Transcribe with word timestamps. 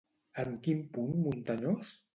En 0.43 0.55
quin 0.69 0.81
punt 0.97 1.15
muntanyós? 1.29 1.95